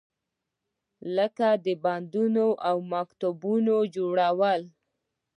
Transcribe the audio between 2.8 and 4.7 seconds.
مکتبونو جوړول.